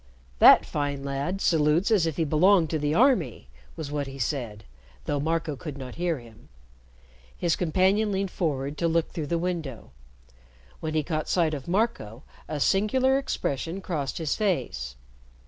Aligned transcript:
"That 0.39 0.65
fine 0.65 1.03
lad 1.03 1.41
salutes 1.41 1.91
as 1.91 2.07
if 2.07 2.17
he 2.17 2.23
belonged 2.23 2.71
to 2.71 2.79
the 2.79 2.95
army," 2.95 3.49
was 3.75 3.91
what 3.91 4.07
he 4.07 4.17
said, 4.17 4.63
though 5.05 5.19
Marco 5.19 5.55
could 5.55 5.77
not 5.77 5.93
hear 5.93 6.17
him. 6.17 6.49
His 7.37 7.55
companion 7.55 8.11
leaned 8.11 8.31
forward 8.31 8.79
to 8.79 8.87
look 8.87 9.11
through 9.11 9.27
the 9.27 9.37
window. 9.37 9.91
When 10.79 10.95
he 10.95 11.03
caught 11.03 11.29
sight 11.29 11.53
of 11.53 11.67
Marco, 11.67 12.23
a 12.47 12.59
singular 12.59 13.19
expression 13.19 13.79
crossed 13.79 14.17
his 14.17 14.35
face. 14.35 14.95